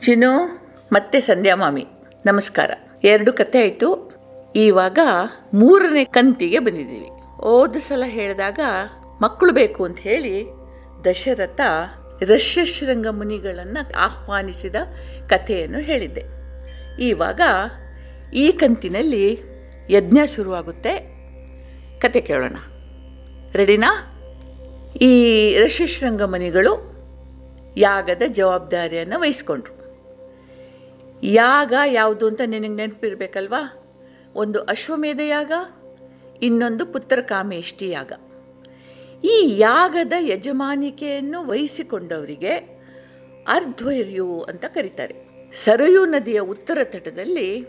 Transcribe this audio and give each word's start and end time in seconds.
ಚಿನ್ನು, 0.00 0.60
ಮತ್ತೆ 0.92 1.20
ಸಂಧ್ಯಾ 1.20 1.54
ಮಾಮಿ. 1.54 1.86
ನಮಸ್ಕಾರ. 2.26 2.70
ಎರಡು 3.04 3.32
ಕತೆ 3.32 3.60
ಆಯಿತು. 3.60 4.12
ಇವಾಗ 4.56 4.98
ಮೂರನೇ 5.54 6.04
ಕಂತಿಗೆ 6.04 6.58
ಬಂದಿದ್ದೀವಿ. 6.58 7.06
ಹೋದ 7.36 7.76
ಸಲ 7.76 8.02
ಹೇಳಿದಾಗ 8.06 8.58
ಮಕ್ಕಳು 9.22 9.52
ಬೇಕು 9.52 9.84
ಅಂತ 9.84 9.98
ಹೇಳಿ 9.98 10.46
ದಶರಥ 11.04 11.60
ರಷ್ಯಶೃಂಗ 12.30 13.06
ಮುನಿಗಳನ್ನು 13.06 13.98
ಆಹ್ವಾನಿಸಿದ 13.98 14.76
ಕಥೆಯನ್ನು 15.28 15.78
ಹೇಳಿದ್ದೆ. 15.78 16.22
ಇವಾಗ 17.02 17.40
ಈ 18.34 18.52
ಕಂತಿನಲ್ಲಿ 18.52 19.40
ಯಜ್ಞ 19.90 20.18
ಶುರುವಾಗುತ್ತೆ. 20.26 20.98
ಕತೆ 21.98 22.20
ಕೇಳೋಣ. 22.20 22.56
ರೆಡಿನಾ? 23.52 24.16
ಈ 25.00 25.54
ರಷ್ಯಶೃಂಗ 25.58 26.22
ಮುನಿಗಳು 26.22 27.00
ಯಾಗದ 27.76 28.22
ಜವಾಬ್ದಾರಿಯನ್ನು 28.28 29.20
ವಹಿಸ್ಕೊಂಡ್ರು. 29.20 29.79
ಯಾಗ 31.22 31.72
ಯಾವುದು 31.86 32.26
ಅಂತ 32.26 32.40
ನಿನಗೆ 32.46 32.68
ನೆನಪಿರ್ಬೇಕಲ್ವಾ? 32.68 33.76
ಒಂದು 34.34 34.60
ಅಶ್ವಮೇಧ 34.60 35.20
ಯಾಗ, 35.28 35.52
ಇನ್ನೊಂದು 36.42 36.86
ಪುತ್ರಕಾಮೇಷ್ಟಿ 36.86 37.90
ಯಾಗ. 37.90 38.12
ಈ 39.24 39.54
ಯಾಗದ 39.58 40.12
ಯಜಮಾನಿಕೆಯನ್ನು 40.20 41.46
ವಹಿಸಿಕೊಂಡವರಿಗೆ 41.46 42.54
ಅರ್ಧ್ವರ್ಯು 43.48 44.40
ಅಂತ 44.40 44.64
ಕರೀತಾರೆ. 44.64 45.14
ಸರಯೂ 45.52 46.04
ನದಿಯ 46.04 46.40
ಉತ್ತರ 46.40 46.78
ತಟದಲ್ಲಿ 46.84 47.64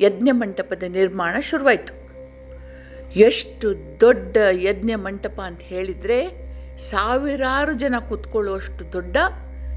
ಯಜ್ಞ 0.00 0.28
ಮಂಟಪದ 0.32 0.82
ನಿರ್ಮಾಣ 0.82 1.40
ಶುರುವಾಯಿತು. 1.40 2.06
ಎಷ್ಟು 3.18 4.00
ದೊಡ್ಡ 4.00 4.36
ಯಜ್ಞ 4.52 4.94
ಮಂಟಪ 4.94 5.40
ಅಂತ 5.40 5.60
ಹೇಳಿದರೆ 5.60 6.46
ಸಾವಿರಾರು 6.78 7.72
ಜನ 7.72 7.94
ಕೂತ್ಕೊಳ್ಳುವಷ್ಟು 8.08 8.92
ದೊಡ್ಡ 8.92 9.16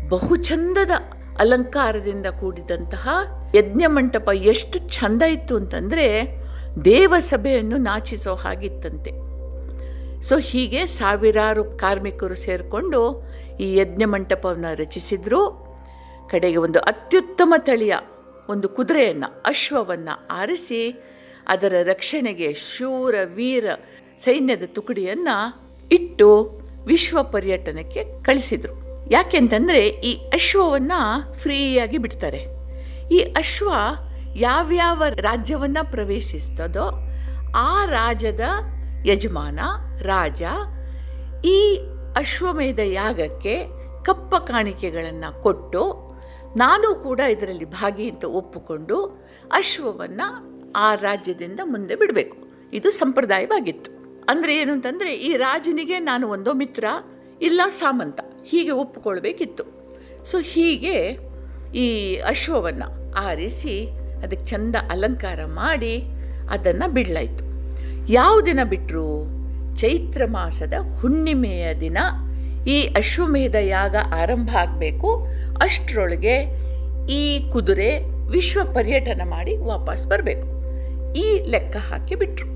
ಬಹುಚಂದದ 0.09 0.91
ಅಲಂಕಾರದಿಂದ 1.39 2.25
ಕೂಡಿದಂತಹ 2.25 3.09
ಯಜ್ಞ 3.55 3.83
ಮಂಟಪ 3.87 4.29
ಎಷ್ಟು 4.33 4.79
ಚಂದ 4.79 5.21
ಇತ್ತು 5.21 5.55
ಅಂತಂದರೆ 5.55 6.39
ದೇವಸಭೆಯನ್ನು 6.85 7.77
ನಾಚಿಸೋ 7.77 8.35
ಹಾಗಿತ್ತಂತೆ. 8.35 9.11
ಸೊ 10.21 10.37
ಹೀಗೆ 10.37 10.85
ಸಾವಿರಾರು 10.85 11.63
ಕಾರ್ಮಿಕರು 11.63 12.35
ಸೇರಿಕೊಂಡು 12.35 13.23
ಈ 13.59 13.75
ಯಜ್ಞ 13.75 14.03
ಮಂಟಪವನ್ನು 14.05 14.77
ರಚಿಸಿದ್ರು. 14.77 15.69
ಕಡೆಗೆ 16.29 16.57
ಒಂದು 16.57 16.79
ಅತ್ಯುತ್ತಮ 16.79 17.53
ತಳಿಯ 17.57 17.95
ಒಂದು 18.49 18.69
ಕುದುರೆಯನ್ನು, 18.69 19.43
ಅಶ್ವವನ್ನು 19.45 20.27
ಆರಿಸಿ 20.27 21.03
ಅದರ 21.47 21.73
ರಕ್ಷಣೆಗೆ 21.83 22.53
ಶೂರ 22.53 23.15
ವೀರ 23.23 23.65
ಸೈನ್ಯದ 24.19 24.63
ತುಕಡಿಯನ್ನು 24.65 25.35
ಇಟ್ಟು 25.91 26.27
ವಿಶ್ವ 26.85 27.23
ಪರ್ಯಟನಕ್ಕೆ 27.23 28.23
ಕಳಿಸಿದರು. 28.23 28.88
ಯಾಕೆಂತಂದರೆ 29.11 29.87
ಈ 29.87 30.13
ಅಶ್ವವನ್ನು 30.27 30.99
ಫ್ರೀಯಾಗಿ 31.39 31.97
ಬಿಡ್ತಾರೆ. 31.97 32.41
ಈ 33.11 33.19
ಅಶ್ವ 33.19 33.69
ಯಾವ್ಯಾವ 34.35 35.03
ರಾಜ್ಯವನ್ನು 35.07 35.91
ಪ್ರವೇಶಿಸ್ತದೋ 35.91 37.05
ಆ 37.55 37.85
ರಾಜ್ಯದ 37.85 38.39
ಯಜಮಾನ, 39.05 39.59
ರಾಜ 40.01 40.41
ಈ 41.45 41.81
ಅಶ್ವಮೇಧ 42.15 42.79
ಯಾಗಕ್ಕೆ 42.79 43.65
ಕಪ್ಪ 44.03 44.35
ಕಾಣಿಕೆಗಳನ್ನು 44.35 45.41
ಕೊಟ್ಟು 45.41 46.09
ನಾನು 46.57 46.95
ಕೂಡ 46.95 47.19
ಇದರಲ್ಲಿ 47.19 47.65
ಭಾಗಿ 47.65 48.09
ಅಂತ 48.09 48.25
ಒಪ್ಪಿಕೊಂಡು 48.25 48.97
ಅಶ್ವವನ್ನು 49.51 50.27
ಆ 50.71 50.95
ರಾಜ್ಯದಿಂದ 50.95 51.59
ಮುಂದೆ 51.63 51.95
ಬಿಡಬೇಕು. 51.95 52.37
ಇದು 52.73 52.91
ಸಂಪ್ರದಾಯವಾಗಿತ್ತು. 52.91 53.91
ಅಂದರೆ 54.29 54.57
ಏನು 54.57 54.71
ಅಂತಂದರೆ 54.71 55.13
ಈ 55.13 55.35
ರಾಜನಿಗೆ 55.35 55.99
ನಾನು 55.99 56.27
ಒಂದೋ 56.27 56.53
ಮಿತ್ರ 56.53 56.85
ಇಲ್ಲ 57.41 57.61
ಸಾಮಂತ. 57.67 58.19
ಹೀಗೆ 58.49 58.71
ಒಪ್ಪಿಕೊಳ್ಬೇಕಿತ್ತು. 58.71 59.63
ಸೊ 60.25 60.37
ಹೀಗೆ 60.39 61.17
ಈ 61.75 62.15
ಅಶ್ವವನ್ನು 62.15 63.13
ಆರಿಸಿ 63.13 63.87
ಅದಕ್ಕೆ 64.23 64.45
ಚಂದ 64.45 64.75
ಅಲಂಕಾರ 64.89 65.39
ಮಾಡಿ 65.45 66.03
ಅದನ್ನು 66.49 66.93
ಬಿಡಲಾಯಿತು. 66.93 67.43
ಯಾವ 68.11 68.41
ದಿನ 68.41 68.59
ಬಿಟ್ಟರು 68.63 69.23
ಚೈತ್ರ 69.77 70.21
ಮಾಸದ 70.25 70.73
ಹುಣ್ಣಿಮೆಯ 70.99 71.73
ದಿನ. 71.73 71.97
ಈ 72.67 72.81
ಅಶ್ವಮೇಧ 72.81 73.55
ಯಾಗ 73.55 73.95
ಆರಂಭ 73.95 74.49
ಆಗಬೇಕು. 74.59 75.25
ಅಷ್ಟರೊಳಗೆ 75.61 76.35
ಈ 77.09 77.51
ಕುದುರೆ 77.51 77.99
ವಿಶ್ವ 78.29 78.59
ಪರ್ಯಟನ 78.73 79.21
ಮಾಡಿ 79.25 79.57
ವಾಪಸ್ 79.57 80.07
ಬರಬೇಕು. 80.07 80.47
ಈ 81.13 81.49
ಲೆಕ್ಕ 81.49 81.77
ಹಾಕಿ 81.77 82.15
ಬಿಟ್ಟರು 82.15 82.47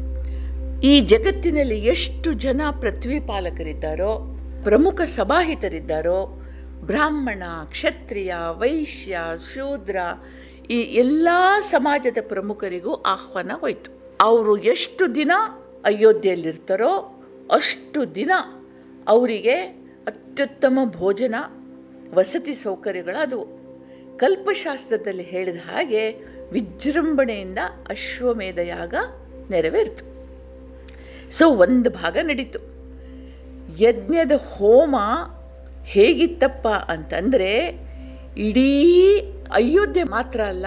ಈ 0.82 1.00
ಜಗತ್ತಿನಲ್ಲಿ 1.00 1.80
ಎಷ್ಟು 1.80 2.34
ಜನ 2.34 2.62
ಪೃಥ್ವಿಪಾಲಕರಿದ್ದಾರೋ 2.82 4.33
ಪ್ರಮುಖ 4.64 5.02
ಸಭಾಹಿತರಿದ್ದಾರೋ 5.02 6.42
ಬ್ರಾಹ್ಮಣ, 6.80 7.44
ಕ್ಷತ್ರಿಯ, 7.70 8.34
ವೈಶ್ಯ, 8.52 9.18
ಶೂದ್ರ, 9.54 9.96
ಈ 10.70 10.80
ಎಲ್ಲ 10.80 11.28
ಸಮಾಜದ 11.62 12.18
ಪ್ರಮುಖರಿಗೂ 12.22 12.94
ಆಹ್ವಾನ 12.94 13.52
ಹೋಯಿತು. 13.56 14.18
ಅವರು 14.22 14.58
ಎಷ್ಟು 14.58 15.16
ದಿನ 15.16 15.32
ಅಯೋಧ್ಯೆಯಲ್ಲಿರ್ತಾರೋ 15.84 17.24
ಅಷ್ಟು 17.52 18.16
ದಿನ 18.16 18.32
ಅವರಿಗೆ 19.08 19.54
ಅತ್ಯುತ್ತಮ 20.08 20.80
ಭೋಜನ, 20.86 21.36
ವಸತಿ 22.14 22.54
ಸೌಕರ್ಯಗಳಾದವು. 22.54 23.46
ಕಲ್ಪಶಾಸ್ತ್ರದಲ್ಲಿ 24.18 25.24
ಹೇಳಿದ 25.24 25.56
ಹಾಗೆ 25.56 26.12
ವಿಜೃಂಭಣೆಯಿಂದ 26.52 27.60
ಅಶ್ವಮೇಧ 27.90 28.58
ಯಾಗ 28.58 28.96
ನೆರವೇರಿತು. 29.50 30.06
ಸೊ 31.32 31.50
ಒಂದು 31.50 31.90
ಭಾಗ 31.90 32.18
ನಡೀತು. 32.22 32.73
ಯಜ್ಞದ 33.80 34.32
ಹೋಮ 34.32 34.96
ಹೇಗಿತ್ತಪ್ಪ 35.86 36.68
ಅಂತಂದರೆ 36.68 37.52
ಇಡೀ 38.38 38.72
ಅಯೋಧ್ಯೆ 39.54 40.04
ಮಾತ್ರ 40.04 40.42
ಅಲ್ಲ, 40.44 40.66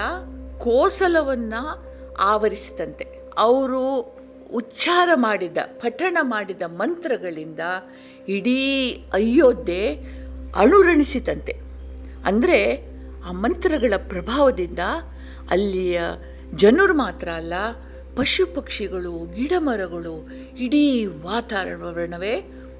ಕೋಸಲವನ್ನು 0.59 1.63
ಆವರಿಸಿದಂತೆ. 2.23 3.07
ಅವರು 3.39 3.83
ಉಚ್ಚಾರ 4.53 5.09
ಮಾಡಿದ, 5.15 5.59
ಪಠಣ 5.83 6.17
ಮಾಡಿದ 6.23 6.63
ಮಂತ್ರಗಳಿಂದ 6.63 7.61
ಇಡೀ 8.29 8.61
ಅಯೋಧ್ಯೆ 9.13 9.81
ಅಣುರಣಿಸಿತಂತೆ 10.57 11.55
ಅಂದರೆ 12.25 12.59
ಆ 13.29 13.33
ಮಂತ್ರಗಳ 13.33 13.95
ಪ್ರಭಾವದಿಂದ 14.09 14.83
ಅಲ್ಲಿಯ 15.51 16.01
ಜನರು 16.55 16.95
ಮಾತ್ರ 16.95 17.29
ಅಲ್ಲ 17.29 17.55
ಪಶು 18.17 18.45
ಪಕ್ಷಿಗಳು 18.55 19.15
ಗಿಡಮರಗಳು, 19.35 20.15
ಇಡೀ 20.59 20.85
ವಾತಾವರಣವೇ 21.07 22.35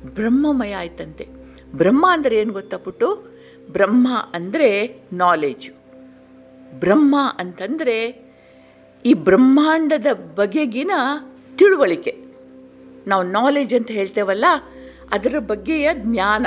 ಬ್ರಹ್ಮಮಯ 0.05 0.75
ಆಯ್ತಂತೆ. 0.75 1.27
ಬ್ರಹ್ಮ 1.75 2.07
ಅಂದರೆ 2.13 2.37
ಏನು 2.37 2.53
ಗೊತ್ತಾ 2.53 2.77
ಪುಟ್ಟು? 2.77 3.09
ಬ್ರಹ್ಮ 3.73 4.09
ಅಂದರೆ 4.35 5.01
ನಾಲೆಜು 5.13 5.73
ಬ್ರಹ್ಮ 6.81 7.17
ಅಂತಂದರೆ 7.39 8.27
ಈ 9.05 9.15
ಬ್ರಹ್ಮಾಂಡದ 9.15 10.07
ಬಗೆಗಿನ 10.35 10.91
ತಿಳುವಳಿಕೆ. 11.57 12.17
ನಾವು 13.07 13.23
ನಾಲೆಜ್ 13.23 13.75
ಅಂತ 13.75 13.91
ಹೇಳ್ತೇವಲ್ಲ, 13.91 14.45
ಅದರ 15.13 15.35
ಬಗ್ಗೆಯ 15.39 15.89
ಜ್ಞಾನ. 15.95 16.47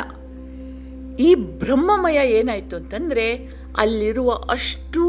ಈ 1.19 1.35
ಬ್ರಹ್ಮಮಯ 1.35 2.31
ಏನಾಯಿತು 2.31 2.75
ಅಂತಂದರೆ, 2.75 3.59
ಅಲ್ಲಿರುವ 3.77 4.31
ಅಷ್ಟೂ 4.31 5.05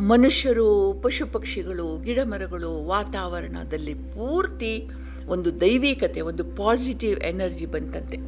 ಮನುಷ್ಯರು 0.00 1.00
ಪಶು 1.02 1.26
ಪಕ್ಷಿಗಳು 1.26 2.02
ಗಿಡಮರಗಳು, 2.02 2.86
ವಾತಾವರಣದಲ್ಲಿ 2.86 3.94
ಪೂರ್ತಿ 3.94 4.88
ಒಂದು 5.28 5.60
ದೈವಿಕತೆ, 5.60 6.20
ಒಂದು 6.20 6.44
ಪಾಸಿಟಿವ್ 6.44 7.18
ಎನರ್ಜಿ 7.20 7.66
ಬಂತಂತೆ. 7.66 8.18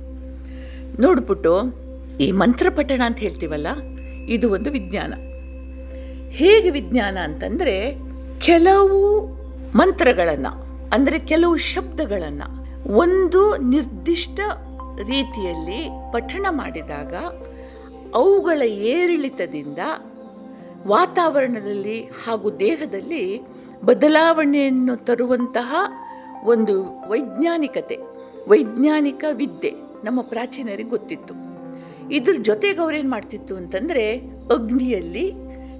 ನೋಡ್ಬಿಟ್ಟು 1.02 1.52
ಈ 2.20 2.28
ಮಂತ್ರ 2.32 2.66
ಪಠಣ 2.70 3.02
ಅಂತ 3.06 3.18
ಹೇಳ್ತೀವಲ್ಲ, 3.18 3.68
ಇದು 4.34 4.46
ಒಂದು 4.50 4.70
ವಿಜ್ಞಾನ. 4.70 5.12
ಹೇಗೆ 6.40 6.70
ವಿಜ್ಞಾನ 6.70 7.16
ಅಂತಂದರೆ 7.22 7.76
ಕೆಲವು 8.48 9.00
ಮಂತ್ರಗಳನ್ನು, 9.76 10.52
ಅಂದರೆ 10.94 11.18
ಕೆಲವು 11.32 11.56
ಶಬ್ದಗಳನ್ನು 11.56 12.48
ಒಂದು 13.04 13.42
ನಿರ್ದಿಷ್ಟ 13.56 14.40
ರೀತಿಯಲ್ಲಿ 15.08 15.80
ಪಠಣ 16.12 16.46
ಮಾಡಿದಾಗ 16.50 17.14
ಅವುಗಳ 18.14 18.62
ಏರಿಳಿತದಿಂದ 18.94 19.78
ವಾತಾವರಣದಲ್ಲಿ 20.86 21.98
ಹಾಗೂ 22.24 22.48
ದೇಹದಲ್ಲಿ 22.58 23.24
ಬದಲಾವಣೆಯನ್ನು 23.84 24.94
ತರುವಂತಹ 25.04 25.74
ಒಂದು 26.44 26.84
ವೈಜ್ಞಾನಿಕತೆ, 27.08 27.96
ವೈಜ್ಞಾನಿಕ 28.48 29.24
ವಿದ್ಯೆ 29.32 29.70
ನಮ್ಮ 30.04 30.22
ಪ್ರಾಚೀನರಿಗೆ 30.22 30.88
ಗೊತ್ತಿತ್ತು. 30.88 31.34
ಇದ್ರ 32.10 32.34
ಜೊತೆಗೆ 32.42 32.80
ಅವ್ರೇನು 32.80 33.10
ಮಾಡ್ತಿತ್ತು 33.10 33.56
ಅಂತಂದರೆ 33.56 34.18
ಅಗ್ನಿಯಲ್ಲಿ 34.52 35.32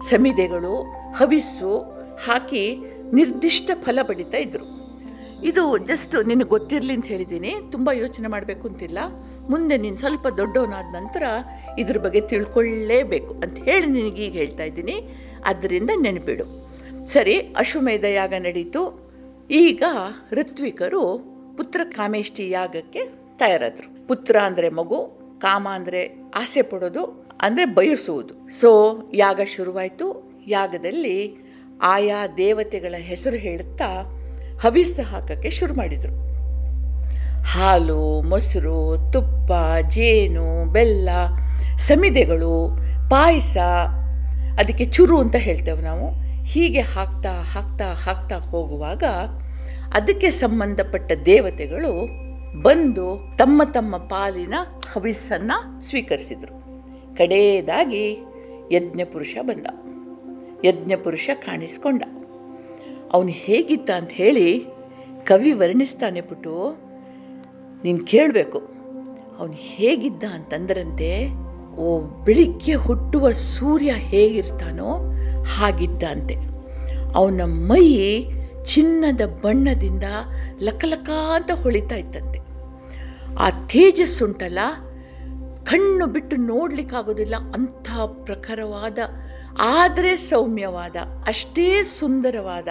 ಸಮಿದೆಗಳು 0.08 0.82
ಹವಿಸ್ಸು 1.16 1.78
ಹಾಕಿ 2.24 2.78
ನಿರ್ದಿಷ್ಟ 3.12 3.70
ಫಲ 3.84 3.98
ಪಡಿತಾ 4.02 4.36
ಇದ್ರು. 4.36 4.64
ಇದು 5.42 5.78
ಜಸ್ಟ್ 5.78 6.26
ನಿನಗೆ 6.26 6.48
ಗೊತ್ತಿರಲಿ 6.48 6.92
ಅಂತ 6.92 7.04
ಹೇಳಿದ್ದೀನಿ 7.04 7.54
ತುಂಬ 7.72 7.90
ಯೋಚನೆ 7.92 8.28
ಮಾಡಬೇಕು 8.28 8.68
ಅಂತಿಲ್ಲ. 8.68 8.98
ಮುಂದೆ 9.50 9.76
ನೀನು 9.76 9.96
ಸ್ವಲ್ಪ 9.96 10.26
ದೊಡ್ಡವನಾದ 10.28 10.94
ನಂತರ 10.94 11.22
ಇದ್ರ 11.78 11.98
ಬಗ್ಗೆ 11.98 12.20
ತಿಳ್ಕೊಳ್ಳೇಬೇಕು 12.20 13.34
ಅಂತ 13.34 13.58
ಹೇಳಿ 13.58 13.86
ನಿನಗೀಗ 13.86 14.32
ಹೇಳ್ತಾ 14.32 14.62
ಇದ್ದೀನಿ. 14.62 14.96
ಆದ್ದರಿಂದ 15.46 15.90
ನೆನಪಿಡು. 16.00 16.44
ಸರಿ, 17.06 17.38
ಅಶ್ವಮೇಧ 17.38 18.04
ಯಾಗ 18.04 18.34
ನಡೀತು. 18.38 19.03
ಈಗ 19.50 19.82
ಋತ್ವಿಕರು 20.32 21.18
ಪುತ್ರ 21.56 21.80
ಕಾಮೇಷ್ಟಿ 21.84 22.50
ಯಾಗಕ್ಕೆ 22.50 23.04
ತಯಾರಾದರು. 23.36 24.06
ಪುತ್ರ 24.06 24.36
ಅಂದರೆ 24.44 24.68
ಮಗು, 24.68 25.20
ಕಾಮ 25.38 25.68
ಅಂದರೆ 25.72 26.30
ಆಸೆ 26.34 26.62
ಪಡೋದು, 26.62 27.28
ಅಂದರೆ 27.42 27.64
ಬಯಸುವುದು. 27.64 28.50
ಸೊ 28.60 28.98
ಯಾಗ 29.14 29.40
ಶುರುವಾಯಿತು. 29.44 30.34
ಯಾಗದಲ್ಲಿ 30.46 31.36
ಆಯಾ 31.82 32.26
ದೇವತೆಗಳ 32.26 32.94
ಹೆಸರು 32.98 33.36
ಹೇಳುತ್ತಾ 33.36 34.02
ಹವಿಸ್ಸ 34.62 35.00
ಹಾಕಕ್ಕೆ 35.00 35.50
ಶುರು 35.50 35.74
ಮಾಡಿದರು. 35.74 36.12
ಹಾಲು, 37.44 38.22
ಮೊಸರು, 38.22 39.10
ತುಪ್ಪ, 39.12 39.52
ಜೇನು, 39.88 40.72
ಬೆಲ್ಲ, 40.72 41.08
ಸಮಿದೆಗಳು, 41.78 42.76
ಪಾಯಸ, 43.10 43.56
ಅದಕ್ಕೆ 44.60 44.84
ಚುರು 44.84 45.18
ಅಂತ 45.18 45.36
ಹೇಳ್ತೇವೆ 45.36 45.82
ನಾವು. 45.82 46.23
ಹೀಗೆ 46.44 46.80
ಹಾಕ್ತಾ 46.80 47.32
ಹಾಕ್ತಾ 47.32 47.84
ಹಾಕ್ತಾ 47.84 48.36
ಹೋಗುವಾಗ 48.36 49.04
ಅದಕ್ಕೆ 49.94 50.30
ಸಂಬಂಧಪಟ್ಟ 50.30 51.12
ದೇವತೆಗಳು 51.12 52.24
ಬಂದು 52.62 53.36
ತಮ್ಮ 53.38 53.62
ತಮ್ಮ 53.64 53.96
ಪಾಲಿನ 53.96 54.54
ಹವಿಸ್ಸನ್ನು 54.92 55.82
ಸ್ವೀಕರಿಸಿದರು. 55.82 56.64
ಕಡೆಯದಾಗಿ 57.16 58.18
ಯಜ್ಞಪುರುಷ 58.72 59.36
ಬಂದ. 59.42 59.66
ಯಜ್ಞಪುರುಷ 60.64 61.30
ಕಾಣಿಸ್ಕೊಂಡ. 61.34 62.02
ಅವನು 63.12 63.28
ಹೇಗಿದ್ದ 63.28 63.90
ಅಂತ 63.90 64.10
ಹೇಳಿ 64.12 64.66
ಕವಿ 65.26 65.52
ವರ್ಣಿಸ್ತಾನೆ 65.52 66.20
ಪುಟ್ಟು, 66.20 66.76
ನೀನು 67.84 68.04
ಕೇಳಬೇಕು. 68.04 68.58
ಅವನು 69.38 69.52
ಹೇಗಿದ್ದ 69.52 70.24
ಅಂತಂದ್ರಂತೆ, 70.24 71.28
ಓ, 71.76 72.00
ಬೆಳಿಗ್ಗೆ 72.00 72.74
ಹುಟ್ಟುವ 72.74 73.30
ಸೂರ್ಯ 73.30 73.92
ಹೇಗಿರ್ತಾನೋ 73.92 74.98
ಹಾಗಿದ್ದ 75.52 76.02
ಅಂತೆ 76.14 76.36
ಅವನ 77.18 77.42
ಮೈ 77.70 77.86
ಚಿನ್ನದ 78.72 79.22
ಬಣ್ಣದಿಂದ 79.42 80.06
ಲಕಲಕ 80.66 81.08
ಅಂತ 81.36 81.50
ಹೊಳಿತಾ 81.62 81.96
ಇತ್ತಂತೆ. 82.02 82.38
ಆ 83.44 83.46
ತೇಜಸ್ಸುಂಟಲ್ಲ, 83.72 84.60
ಕಣ್ಣು 85.70 86.04
ಬಿಟ್ಟು 86.14 86.36
ನೋಡಲಿಕ್ಕಾಗೋದಿಲ್ಲ, 86.50 87.36
ಅಂಥ 87.56 87.88
ಪ್ರಖರವಾದ, 88.26 88.98
ಆದರೆ 89.76 90.12
ಸೌಮ್ಯವಾದ, 90.30 90.96
ಅಷ್ಟೇ 91.26 91.68
ಸುಂದರವಾದ 91.98 92.68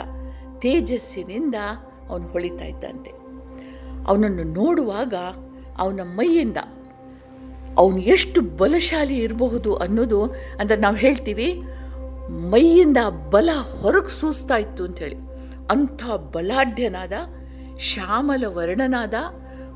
ತೇಜಸ್ಸಿನಿಂದ 0.63 1.57
ಅವನು 2.09 2.25
ಹೊಳಿತಾ 2.33 2.65
ಇದ್ದಂತೆ. 2.65 3.11
ಅವನನ್ನು 4.09 4.45
ನೋಡುವಾಗ 4.59 5.13
ಅವನ 5.83 6.01
ಮೈಯಿಂದ, 6.17 6.59
ಅವನು 7.81 7.99
ಎಷ್ಟು 8.15 8.39
ಬಲಶಾಲಿ 8.61 9.15
ಇರಬಹುದು 9.25 9.71
ಅನ್ನೋದು 9.85 10.19
ಅಂದರೆ 10.59 10.79
ನಾವು 10.85 10.97
ಹೇಳ್ತೀವಿ 11.05 11.47
ಮೈಯಿಂದ 12.29 12.97
ಬಲ 13.29 13.49
ಹೊರಗೆ 13.81 14.09
ಸೂಸ್ತಾ 14.09 14.57
ಇತ್ತು 14.57 14.83
ಅಂಥೇಳಿ 14.83 15.15
ಅಂಥ 15.69 16.03
ಬಲಾಢ್ಯನಾದ 16.05 17.13
ಶ್ಯಾಮಲ 17.79 18.43
ವರ್ಣನಾದ 18.47 19.13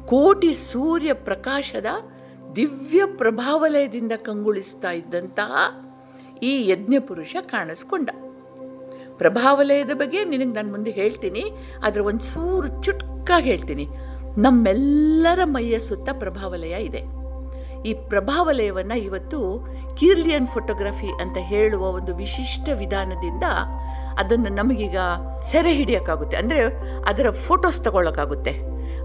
ಕೋಟಿ 0.06 0.54
ಸೂರ್ಯ 0.54 1.14
ಪ್ರಕಾಶದ 1.14 1.86
ದಿವ್ಯ 2.56 3.02
ಪ್ರಭಾವಲಯದಿಂದ 3.06 4.12
ಕಂಗೊಳಿಸ್ತಾ 4.18 4.92
ಇದ್ದಂತಹ 4.92 5.54
ಈ 6.44 6.68
ಯಜ್ಞಪುರುಷ 6.68 7.36
ಕಾಣಿಸ್ಕೊಂಡ. 7.42 8.10
ಪ್ರಭಾವಲಯದ 9.18 9.92
ಬಗ್ಗೆ 9.94 10.26
ನಿನಗೆ 10.26 10.54
ನಾನು 10.54 10.72
ಮುಂದೆ 10.72 10.92
ಹೇಳ್ತೀನಿ 10.92 11.44
ಅದರ 11.84 12.00
ಒಂದು 12.00 12.20
ಸೂರು 12.20 12.84
ಚುಟ್ಕಾಗಿ 12.84 13.50
ಹೇಳ್ತೀನಿ. 13.50 13.88
ನಮ್ಮೆಲ್ಲರ 14.38 15.40
ಮೈಯ 15.44 15.80
ಸುತ್ತ 15.80 16.10
ಪ್ರಭಾವಲಯ 16.20 16.84
ಇದೆ. 16.84 17.17
ಈ 17.88 17.94
ಪ್ರಭಾವಲಯವನ್ನು 17.94 18.98
ಇವತ್ತು 18.98 19.40
ಕಿರ್ಲಿಯನ್ 19.96 20.48
ಫೋಟೋಗ್ರಫಿ 20.48 21.10
ಅಂತ 21.22 21.38
ಹೇಳುವ 21.38 21.84
ಒಂದು 21.90 22.16
ವಿಶಿಷ್ಟ 22.16 22.70
ವಿಧಾನದಿಂದ 22.80 23.44
ಅದನ್ನು 24.20 24.50
ನಮಗೀಗ 24.56 24.98
ಸೆರೆ 25.52 25.74
ಹಿಡಿಯೋಕ್ಕಾಗುತ್ತೆ. 25.74 26.38
ಅಂದರೆ 26.38 26.62
ಅದರ 27.08 27.30
ಫೋಟೋಸ್ 27.30 27.82
ತಗೊಳ್ಳೋಕ್ಕಾಗುತ್ತೆ. 27.82 28.54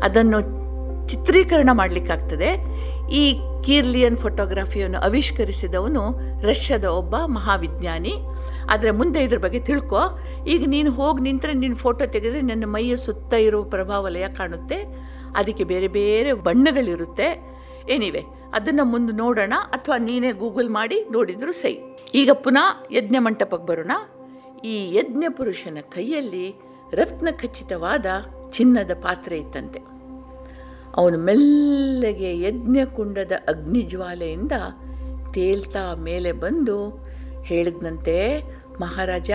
ಅದನ್ನು 0.02 0.38
ಚಿತ್ರೀಕರಣ 1.08 1.69
ಮಾಡಲಿಕ್ಕಾಗ್ತದೆ. 1.73 2.50
ಈ 3.12 3.40
ಕೀರ್ಲಿಯನ್ 3.64 4.17
ಫೋಟೋಗ್ರಫಿಯನ್ನು 4.17 4.99
ಆವಿಷ್ಕರಿಸಿದವನು 5.00 6.02
ರಷ್ಯಾದ 6.43 6.84
ಒಬ್ಬ 6.84 7.17
ಮಹಾವಿಜ್ಞಾನಿ. 7.26 8.14
ಆದರೆ 8.70 8.90
ಮುಂದೆ 8.90 9.20
ಇದ್ರ 9.23 9.38
ಬಗ್ಗೆ 9.38 9.61
ತಿಳ್ಕೊ. 9.61 10.00
ಈಗ 10.46 10.64
ನೀನು 10.67 10.90
ಹೋಗಿ 10.90 11.23
ನಿಂತರೆ 11.23 11.55
ನಿನ್ನ 11.55 11.76
ಫೋಟೋ 11.76 12.06
ತೆಗೆದ್ರೆ 12.06 12.40
ನನ್ನ 12.40 12.64
ಮೈಯ 12.67 12.96
ಸುತ್ತ 12.96 13.34
ಇರುವ 13.34 13.62
ಪ್ರಭಾವಲಯ 13.62 14.29
ಕಾಣುತ್ತೆ. 14.29 14.79
ಅದಕ್ಕೆ 15.37 15.64
ಬೇರೆ 15.64 15.88
ಬೇರೆ 15.88 16.32
ಬಣ್ಣಗಳಿರುತ್ತೆ. 16.32 17.29
ಎನಿವೆ 17.88 18.42
ಅದನ್ನು 18.54 18.84
ಮುಂದೆ 18.84 19.12
ನೋಡೋಣ 19.12 19.52
ಅಥವಾ 19.72 19.96
ನೀನೇ 19.99 20.32
ಗೂಗಲ್ 20.32 20.70
ಮಾಡಿ 20.70 21.06
ನೋಡಿದ್ರು 21.10 21.52
ಸೈ 21.52 21.78
ಈಗ 22.14 22.31
ಪುನಃ 22.31 22.87
ಯಜ್ಞ 22.93 23.16
ಮಂಟಪಕ್ಕೆ 23.19 23.66
ಬರೋಣ. 23.66 23.90
ಈ 24.64 24.94
ಯಜ್ಞ 24.94 25.25
ಪುರುಷನ 25.28 25.78
ಕೈಯಲ್ಲಿ 25.81 26.54
ರತ್ನ 26.93 27.28
ಖಚಿತವಾದ 27.31 28.06
ಚಿನ್ನದ 28.50 28.90
ಪಾತ್ರೆ 29.02 29.38
ಇತ್ತಂತೆ. 29.38 29.81
ಅವನು 30.96 31.19
ಮೆಲ್ಲಗೆ 31.19 32.40
ಯಜ್ಞಕುಂಡದ 32.40 33.32
ಅಗ್ನಿಜ್ವಾಲೆಯಿಂದ 33.49 34.52
ತೇಲ್ತಾ 35.32 35.94
ಮೇಲೆ 35.94 36.32
ಬಂದು 36.32 37.06
ಹೇಳಿದ್ನಂತೆ, 37.43 38.43
ಮಹಾರಾಜ, 38.81 39.31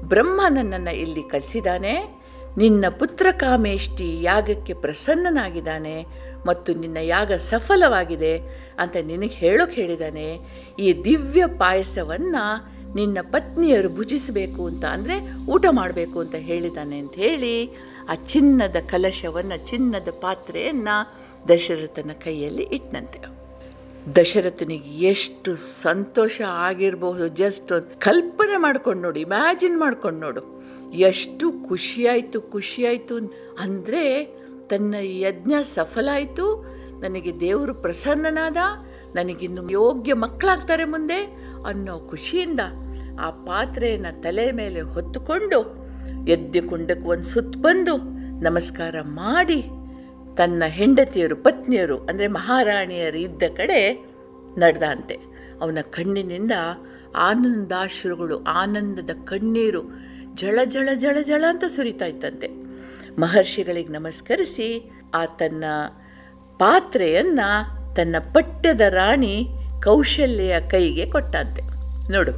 ಬ್ರಹ್ಮ 0.00 0.40
ನನ್ನನ್ನು 0.50 0.96
ಇಲ್ಲಿ 0.96 1.22
ಕಳಿಸಿದ್ದಾನೆ 1.22 2.23
ನಿನ್ನ 2.56 2.84
ಪುತ್ರ 2.88 3.26
ಕಾಮೇಷ್ಟಿ 3.30 4.22
ಯಾಗಕ್ಕೆ 4.22 4.72
ಪ್ರಸನ್ನನಾಗಿದ್ದಾನೆ 4.72 6.06
ಮತ್ತು 6.46 6.74
ನಿನ್ನ 6.74 6.96
ಯಾಗ 6.96 7.32
ಸಫಲವಾಗಿದೆ 7.32 8.38
ಅಂತ 8.78 8.96
ನಿನಗೆ 8.96 9.34
ಹೇಳೋಕೆ 9.34 9.80
ಹೇಳಿದ್ದಾನೆ 9.80 10.38
ಈ 10.78 11.04
ದಿವ್ಯ 11.04 11.46
ಪಾಯಸವನ್ನು 11.46 12.74
ನಿನ್ನ 12.94 13.18
ಪತ್ನಿಯರು 13.22 13.88
ಭುಜಿಸಬೇಕು 13.88 14.66
ಅಂತ 14.66 14.84
ಅಂದರೆ 14.84 15.46
ಊಟ 15.50 15.66
ಮಾಡಬೇಕು 15.70 16.20
ಅಂತ 16.20 16.34
ಹೇಳಿದ್ದಾನೆ 16.34 16.98
ಅಂತ 16.98 17.14
ಹೇಳಿ 17.14 17.70
ಆ 18.10 18.14
ಚಿನ್ನದ 18.14 18.76
ಕಲಶವನ್ನು, 18.90 19.66
ಚಿನ್ನದ 19.66 20.08
ಪಾತ್ರೆಯನ್ನು 20.20 20.96
ದಶರಥನ 21.48 22.10
ಕೈಯಲ್ಲಿ 22.24 22.62
ಇಟ್ಟನಂತೆ. 22.62 23.18
ದಶರಥನಿಗೆ 24.16 24.90
ಎಷ್ಟು 25.06 25.56
ಸಂತೋಷ 25.56 26.40
ಆಗಿರಬಹುದು 26.46 27.28
ಜಸ್ಟ್ 27.28 27.72
ಒಂದು 27.72 28.00
ಕಲ್ಪನೆ 28.00 28.56
ಮಾಡ್ಕೊಂಡು 28.56 29.02
ನೋಡು 29.02 29.18
ಇಮ್ಯಾಜಿನ್ 29.18 29.80
ಮಾಡ್ಕೊಂಡು 29.80 30.20
ನೋಡು. 30.20 30.53
ಎಷ್ಟು 30.96 31.68
ಖುಷಿಯಾಯಿತು 31.68 32.40
ಖುಷಿಯಾಯಿತು 32.40 33.16
ಅಂದರೆ 33.60 34.24
ತನ್ನ 34.70 34.94
ಯಜ್ಞ 35.00 35.52
ಸಫಲ 35.62 36.08
ಆಯಿತು 36.12 36.46
ನನಗೆ 37.00 37.40
ದೇವರು 37.40 37.74
ಪ್ರಸನ್ನನಾದ, 37.74 38.56
ನನಗಿನ್ನು 39.14 39.70
ಯೋಗ್ಯ 39.70 40.14
ಮಕ್ಕಳಾಗ್ತಾರೆ 40.14 40.84
ಮುಂದೆ 40.84 41.18
ಅನ್ನೋ 41.66 41.98
ಖುಷಿಯಿಂದ 41.98 42.60
ಆ 43.20 43.30
ಪಾತ್ರೆಯನ್ನು 43.30 44.22
ತಲೆ 44.22 44.52
ಮೇಲೆ 44.52 44.80
ಹೊತ್ತುಕೊಂಡು 44.80 45.60
ಯಜ್ಞ 46.28 46.60
ಕುಂಡಕ್ಕೆ 46.68 47.08
ಒಂದು 47.08 47.24
ಸುತ್ತು 47.24 47.58
ಬಂದು 47.58 47.96
ನಮಸ್ಕಾರ 48.42 48.94
ಮಾಡಿ 49.02 49.60
ತನ್ನ 50.36 50.62
ಹೆಂಡತಿಯರು, 50.68 51.36
ಪತ್ನಿಯರು, 51.36 51.98
ಅಂದರೆ 51.98 52.26
ಮಹಾರಾಣಿಯರು 52.26 53.16
ಇದ್ದ 53.16 53.42
ಕಡೆ 53.56 53.80
ನಡೆದಂತೆ. 54.58 55.16
ಅವನ 55.60 55.78
ಕಣ್ಣಿನಿಂದ 55.90 56.52
ಆನಂದಾಶ್ರುಗಳು, 57.16 58.44
ಆನಂದದ 58.44 59.10
ಕಣ್ಣೀರು 59.24 59.82
ಜಳ 60.40 60.58
ಜಳ 60.74 60.88
ಜಳ 61.02 61.16
ಜಳ 61.28 61.42
ಅಂತ 61.52 61.64
ಸುರಿತಾ 61.74 62.06
ಇತ್ತಂತೆ. 62.12 62.48
ಮಹರ್ಷಿಗಳಿಗೆ 63.22 63.92
ನಮಸ್ಕರಿಸಿ 63.92 64.68
ಆ 65.14 65.22
ತನ್ನ 65.40 65.64
ಪಾತ್ರೆಯನ್ನು 66.60 67.48
ತನ್ನ 67.96 68.16
ಪಟ್ಟದ 68.34 68.84
ರಾಣಿ 68.88 69.34
ಕೌಶಲ್ಯ 69.84 70.54
ಕೈಗೆ 70.72 71.04
ಕೊಟ್ಟಂತೆ. 71.06 71.62
ನೋಡು, 72.14 72.32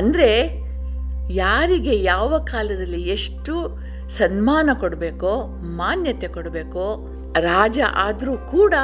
ಅಂದರೆ 0.00 0.30
ಯಾರಿಗೆ 1.34 1.94
ಯಾವ 2.02 2.38
ಕಾಲದಲ್ಲಿ 2.52 3.00
ಎಷ್ಟು 3.16 3.54
ಸನ್ಮಾನ 4.18 4.70
ಕೊಡಬೇಕೋ, 4.74 5.32
ಮಾನ್ಯತೆ 5.80 6.28
ಕೊಡಬೇಕೋ, 6.28 6.86
ರಾಜ 7.48 7.78
ಆದರೂ 8.04 8.36
ಕೂಡ 8.54 8.74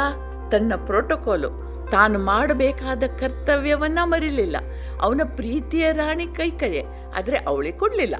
ತನ್ನ 0.53 0.73
ಪ್ರೋಟೋಕಾಲು 0.89 1.51
ತಾನು 1.91 2.19
ಮಾಡಬೇಕಾದ 2.25 3.05
ಕರ್ತವ್ಯವನ್ನು 3.21 4.05
ಮರಿಲಿಲ್ಲ. 4.13 4.57
ಅವನ 5.05 5.23
ಪ್ರೀತಿಯ 5.39 5.87
ರಾಣಿ 5.93 6.27
ಕೈ 6.39 6.51
ಕೈಯೇ 6.63 6.85
ಆದರೆ 7.17 7.37
ಅವಳಿಗೆ 7.37 7.79
ಕೊಡಲಿಲ್ಲ. 7.79 8.17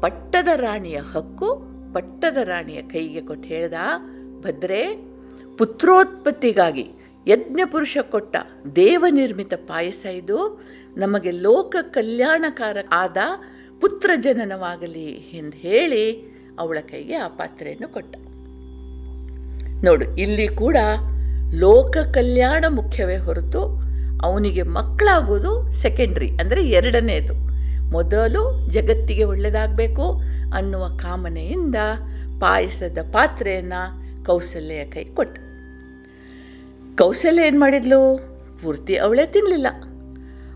ಪಟ್ಟದ 0.00 0.48
ರಾಣಿಯ 0.56 0.98
ಹಕ್ಕು 1.14 1.48
ಪಟ್ಟದ 1.94 2.36
ರಾಣಿಯ 2.36 2.82
ಕೈಗೆ 2.82 3.20
ಕೊಟ್ಟು 3.20 3.48
ಹೇಳ್ದ, 3.48 3.74
ಭದ್ರೆ, 4.40 4.82
ಪುತ್ರೋತ್ಪತ್ತಿಗಾಗಿ 5.58 6.86
ಯಜ್ಞಪುರುಷ 7.26 7.96
ಕೊಟ್ಟ 8.10 8.36
ದೇವನಿರ್ಮಿತ 8.76 9.54
ಪಾಯಸ 9.54 10.04
ಇದು. 10.04 10.38
ನಮಗೆ 10.96 11.30
ಲೋಕ 11.30 11.76
ಕಲ್ಯಾಣಕಾರ 11.80 12.76
ಆದ 12.92 13.16
ಪುತ್ರ 13.80 14.10
ಜನನವಾಗಲಿ 14.16 15.08
ಎಂದು 15.32 15.56
ಹೇಳಿ 15.56 16.04
ಅವಳ 16.58 16.78
ಕೈಗೆ 16.80 17.14
ಆ 17.14 17.28
ಪಾತ್ರೆಯನ್ನು 17.28 17.88
ಕೊಟ್ಟ. 17.88 18.16
ನೋಡು, 19.84 20.04
ಇಲ್ಲಿ 20.16 20.48
ಕೂಡ 20.48 20.76
ಲೋಕ 21.54 21.96
ಕಲ್ಯಾಣ 22.14 22.64
ಮುಖ್ಯವೇ 22.68 23.16
ಹೊರತು 23.16 23.62
ಅವನಿಗೆ 24.22 24.62
ಮಕ್ಕಳಾಗೋದು 24.62 25.72
ಸೆಕೆಂಡ್ರಿ 25.72 26.28
ಅಂದರೆ 26.30 26.62
ಎರಡನೇದು. 26.70 27.34
ಮೊದಲು 27.92 28.68
ಜಗತ್ತಿಗೆ 28.68 29.24
ಒಳ್ಳೆಯದಾಗಬೇಕು 29.24 30.20
ಅನ್ನುವ 30.54 30.88
ಕಾಮನೆಯಿಂದ 30.96 31.76
ಪಾಯಸದ 32.40 32.98
ಪಾತ್ರೆಯನ್ನು 33.12 33.80
ಕೌಸಲ್ಯ 34.24 34.84
ಕೈ 34.84 35.04
ಕೊಟ್ಟ. 35.04 35.38
ಕೌಸಲ್ಯ 36.98 37.46
ಏನು 37.46 37.60
ಮಾಡಿದ್ಲು? 37.60 38.16
ಪೂರ್ತಿ 38.62 38.96
ಅವಳೇ 38.96 39.26
ತಿನ್ನಲಿಲ್ಲ 39.26 39.66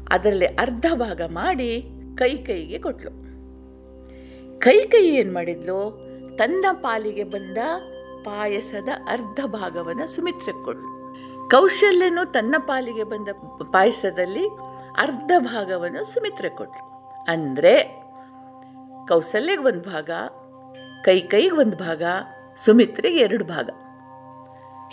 ಅದರಲ್ಲಿ 0.09 0.47
ಅರ್ಧ 0.47 0.87
ಭಾಗ 0.95 1.23
ಮಾಡಿ 1.27 1.91
ಕೈ 2.15 2.37
ಕೈಗೆ 2.37 2.79
ಕೊಟ್ಲು. 2.79 3.11
ಕೈ 4.59 4.79
ಕೈ 4.79 5.05
ಏನು 5.05 5.33
ಮಾಡಿದ್ಲು? 5.33 6.07
ತನ್ನ 6.37 6.67
ಪಾಲಿಗೆ 6.73 7.25
ಬಂದ 7.25 7.59
ಪಾಯಸದ 8.25 8.89
ಅರ್ಧ 9.09 9.41
ಭಾಗವನ್ನು 9.47 10.07
ಸುಮಿತ್ರೆ 10.07 10.65
ಕೊಡ್ಲು 10.65 10.97
ಕೌಶಲ್ಯನು 11.51 12.33
ತನ್ನ 12.33 12.55
ಪಾಲಿಗೆ 12.59 13.03
ಬಂದ 13.03 13.29
ಪಾಯಸದಲ್ಲಿ 13.73 14.47
ಅರ್ಧ 14.99 15.31
ಭಾಗವನ್ನು 15.39 16.05
ಸುಮಿತ್ರೆ 16.05 16.49
ಕೊಟ್ರು 16.49 16.96
ಅಂದರೆ 17.29 17.75
ಕೌಸಲ್ಯಗೆ 19.09 19.63
ಒಂದು 19.63 19.83
ಭಾಗ 19.83 20.11
ಕೈ 21.05 21.21
ಕೈಗೆ 21.21 21.51
ಒಂದು 21.51 21.77
ಭಾಗ, 21.77 22.03
ಸುಮಿತ್ರೆಗೆ 22.57 23.19
ಎರಡು 23.19 23.45
ಭಾಗ. 23.45 23.71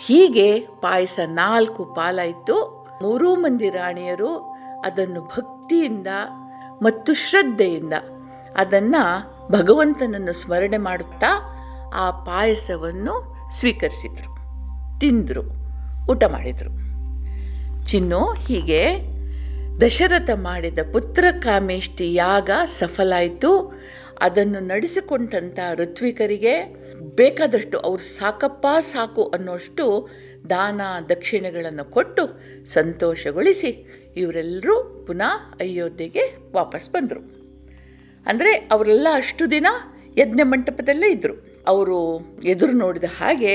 ಹೀಗೆ 0.00 0.60
ಪಾಯಸ 0.60 1.20
ನಾಲ್ಕು 1.26 1.84
ಪಾಲಾಯಿತು. 1.84 2.56
ಮೂರೂ 3.02 3.34
ಮಂದಿ 3.34 3.70
ರಾಣಿಯರು 3.70 4.36
ಅದನ್ನು 4.84 5.20
ಭಕ್ತಿಯಿಂದ 5.20 6.06
ಮತ್ತು 6.82 7.14
ಶ್ರದ್ಧೆಯಿಂದ 7.14 7.92
ಅದನ್ನು 8.56 9.02
ಭಗವಂತನನ್ನು 9.52 10.32
ಸ್ಮರಣೆ 10.32 10.76
ಮಾಡುತ್ತಾ 10.76 11.30
ಆ 11.94 12.10
ಪಾಯಸವನ್ನು 12.10 13.14
ಸ್ವೀಕರಿಸಿದರು. 13.50 14.30
ತಿಂದರು, 15.00 15.42
ಊಟ 16.10 16.24
ಮಾಡಿದರು. 16.24 16.72
ಚಿನ್ನು 17.84 18.32
ಹೀಗೆ 18.32 19.13
ದಶರಥ 19.82 20.30
ಮಾಡಿದ 20.30 20.78
ಪುತ್ರ 20.92 21.24
ಕಾಮೇಷ್ಟಿ 21.42 22.14
ಯಾಗ 22.14 22.50
ಸಫಲಾಯಿತು. 22.64 23.50
ಅದನ್ನು 24.22 24.60
ನಡೆಸಿಕೊಂಡಂಥ 24.60 25.58
ಋತ್ವಿಕರಿಗೆ 25.74 26.52
ಬೇಕಾದಷ್ಟು 27.14 27.78
ಅವ್ರು 27.78 28.02
ಸಾಕಪ್ಪ 28.02 28.66
ಸಾಕು 28.80 29.22
ಅನ್ನೋಷ್ಟು 29.24 30.08
ದಾನ 30.50 30.80
ದಕ್ಷಿಣೆಗಳನ್ನು 31.08 31.84
ಕೊಟ್ಟು 31.90 32.24
ಸಂತೋಷಗೊಳಿಸಿ 32.64 33.70
ಇವರೆಲ್ಲರೂ 34.16 35.04
ಪುನಃ 35.06 35.34
ಅಯೋಧ್ಯೆಗೆ 35.60 36.52
ವಾಪಸ್ 36.52 36.90
ಬಂದರು. 36.90 37.20
ಅಂದರೆ 38.26 38.52
ಅವರೆಲ್ಲ 38.54 39.08
ಅಷ್ಟು 39.14 39.50
ದಿನ 39.50 39.66
ಯಜ್ಞ 40.18 40.40
ಮಂಟಪದಲ್ಲೇ 40.42 41.10
ಇದ್ದರು 41.12 41.64
ಅವರು 41.66 41.98
ಎದುರು 42.44 42.72
ನೋಡಿದ 42.72 43.04
ಹಾಗೆ 43.18 43.54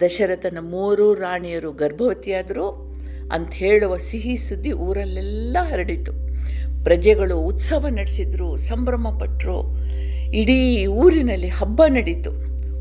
ದಶರಥನ 0.00 0.58
ಮೂರು 0.60 1.14
ರಾಣಿಯರು 1.14 1.72
ಗರ್ಭವತಿಯಾದರು. 1.72 2.89
ಅಂತ 3.32 3.54
ಹೇಳುವ 3.54 3.96
ಸಿಹಿ 3.96 4.36
ಸುದ್ದಿ 4.36 4.72
ಊರಲ್ಲೆಲ್ಲ 4.72 5.56
ಹರಡಿತು. 5.62 6.12
ಪ್ರಜೆಗಳು 6.84 7.38
ಉತ್ಸವ 7.38 7.86
ನಡೆಸಿದ್ರು 7.90 8.56
ಸಂಭ್ರಮಪಟ್ಟರು 8.56 9.84
ಇಡೀ 10.32 10.86
ಊರಿನಲ್ಲಿ 10.86 11.48
ಹಬ್ಬ 11.48 11.82
ನಡೀತು. 11.88 12.30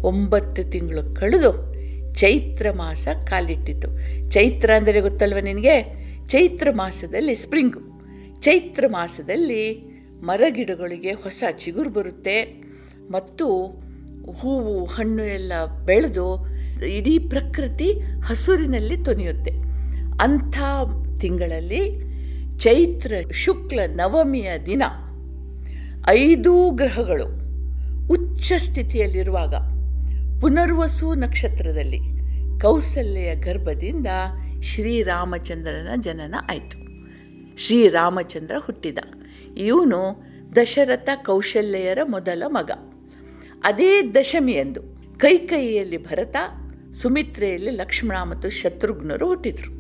ಒಂಬತ್ತು 0.02 0.72
ತಿಂಗಳು 0.72 1.16
ಕಳೆದು 1.16 1.74
ಚೈತ್ರ 2.14 2.72
ಮಾಸ 2.72 3.08
ಕಾಲಿಟ್ಟಿತು. 3.28 3.88
ಚೈತ್ರ 4.30 4.72
ಅಂದರೆ 4.76 5.02
ಗೊತ್ತಲ್ವ 5.02 5.38
ನಿನಗೆ? 5.42 6.00
ಚೈತ್ರ 6.28 6.68
ಮಾಸದಲ್ಲಿ 6.72 7.36
ಸ್ಪ್ರಿಂಗು. 7.36 7.80
ಚೈತ್ರ 8.42 8.84
ಮಾಸದಲ್ಲಿ 8.88 9.90
ಮರಗಿಡಗಳಿಗೆ 10.24 11.12
ಹೊಸ 11.12 11.44
ಚಿಗುರು 11.52 11.90
ಬರುತ್ತೆ. 11.90 12.64
ಮತ್ತು 13.12 13.66
ಹೂವು, 14.40 14.86
ಹಣ್ಣು 14.86 15.24
ಎಲ್ಲ 15.24 15.54
ಬೆಳೆದು 15.86 16.48
ಇಡೀ 16.86 17.20
ಪ್ರಕೃತಿ 17.20 17.94
ಹಸುರಿನಲ್ಲಿ 18.24 18.98
ತೊನೆಯುತ್ತೆ. 18.98 19.69
ಅಂಥ 20.20 20.60
ತಿಂಗಳಲ್ಲಿ 21.20 22.10
ಚೈತ್ರ 22.60 23.14
ಶುಕ್ಲ 23.32 23.80
ನವಮಿಯ 23.88 24.52
ದಿನ 24.66 24.84
ಐದೂ 26.08 26.70
ಗ್ರಹಗಳು 26.70 27.26
ಉಚ್ಚ 28.08 28.54
ಸ್ಥಿತಿಯಲ್ಲಿರುವಾಗ 28.58 29.56
ಪುನರ್ವಸು 30.42 31.14
ನಕ್ಷತ್ರದಲ್ಲಿ 31.14 32.00
ಕೌಸಲ್ಯ 32.62 33.36
ಗರ್ಭದಿಂದ 33.36 34.08
ಶ್ರೀರಾಮಚಂದ್ರನ 34.62 35.88
ಜನನ 36.00 36.36
ಆಯಿತು. 36.50 36.78
ಶ್ರೀರಾಮಚಂದ್ರ 37.58 38.56
ಹುಟ್ಟಿದ. 38.66 38.98
ಇವನು 39.58 40.24
ದಶರಥ 40.56 41.10
ಕೌಶಲ್ಯರ 41.16 42.00
ಮೊದಲ 42.10 42.44
ಮಗ. 42.48 42.72
ಅದೇ 43.64 44.02
ದಶಮಿಯಂದು 44.02 44.82
ಕೈಕೈಯಲ್ಲಿ 45.18 45.98
ಭರತ, 45.98 46.36
ಸುಮಿತ್ರೆಯಲ್ಲಿ 46.94 47.72
ಲಕ್ಷ್ಮಣ 47.72 48.18
ಮತ್ತು 48.30 48.50
ಶತ್ರುಘ್ನರು 48.50 49.28
ಹುಟ್ಟಿದರು. 49.28 49.79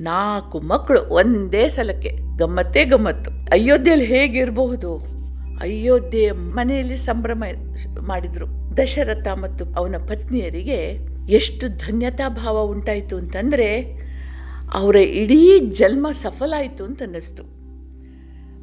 ನಾಲ್ಕು 0.00 0.60
ಮಕ್ಕಳು 0.60 1.00
ಒಂದೇ 1.00 1.68
ಸಲಕ್ಕೆ, 1.68 2.36
ಗಮ್ಮತ್ತೇ 2.36 2.84
ಗಮ್ಮತ್ತು. 2.84 3.30
ಅಯೋಧ್ಯೆಯಲ್ಲಿ 3.30 4.04
ಹೇಗಿರಬಹುದು? 4.04 4.96
ಅಯೋಧ್ಯೆ 5.60 6.30
ಮನೆಯಲ್ಲಿ 6.30 6.96
ಸಂಭ್ರಮ 6.96 7.44
ಮಾಡಿದರು. 8.00 8.76
ದಶರಥ 8.76 9.26
ಮತ್ತು 9.28 9.64
ಅವನ 9.64 9.94
ಪತ್ನಿಯರಿಗೆ 10.08 10.98
ಎಷ್ಟು 11.28 11.68
ಧನ್ಯತಾ 11.68 12.28
ಭಾವ 12.28 12.60
ಉಂಟಾಯಿತು 12.60 13.16
ಅಂತಂದರೆ, 13.16 13.96
ಅವರ 14.74 14.96
ಇಡೀ 14.96 15.58
ಜನ್ಮ 15.58 16.10
ಸಫಲ 16.10 16.54
ಆಯಿತು 16.56 16.84
ಅಂತ 16.84 17.02
ಅನ್ನಿಸ್ತು 17.02 17.42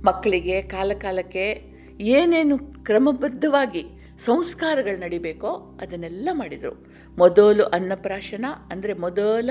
ಮಕ್ಕಳಿಗೆ 0.04 0.62
ಕಾಲಕಾಲಕ್ಕೆ 0.62 1.74
ಏನೇನು 2.00 2.58
ಕ್ರಮಬದ್ಧವಾಗಿ 2.58 3.84
ಸಂಸ್ಕಾರಗಳು 4.20 5.00
ನಡಿಬೇಕೋ 5.00 5.78
ಅದನ್ನೆಲ್ಲ 5.82 6.30
ಮಾಡಿದರು. 6.32 6.86
ಮೊದಲು 7.18 7.64
ಅನ್ನಪ್ರಾಶನ 7.64 8.46
ಅಂದರೆ 8.72 8.94
ಮೊದಲ 8.94 9.50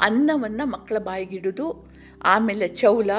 ಅನ್ನವನ್ನು 0.00 0.66
ಮಕ್ಕಳ 0.66 0.98
ಬಾಯಿಗಿಡೋದು, 0.98 1.90
ಆಮೇಲೆ 2.22 2.68
ಚೌಲ, 2.68 3.10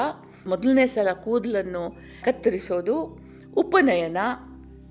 ಮೊದಲನೇ 0.46 0.86
ಸಲ 0.86 1.12
ಕೂದಲನ್ನು 1.12 1.96
ಕತ್ತರಿಸೋದು, 2.24 3.18
ಉಪನಯನ 3.56 4.16